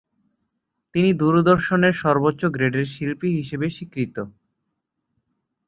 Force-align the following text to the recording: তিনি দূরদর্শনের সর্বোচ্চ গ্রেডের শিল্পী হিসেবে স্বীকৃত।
তিনি 0.95 1.09
দূরদর্শনের 1.13 1.93
সর্বোচ্চ 1.93 2.41
গ্রেডের 2.45 2.87
শিল্পী 2.93 3.29
হিসেবে 3.37 3.67
স্বীকৃত। 3.69 4.15